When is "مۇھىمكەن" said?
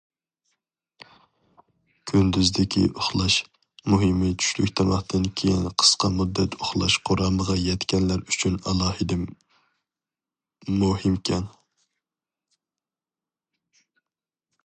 10.81-11.47